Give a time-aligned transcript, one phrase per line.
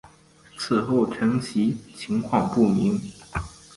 [0.57, 2.99] 此后承袭情况不明。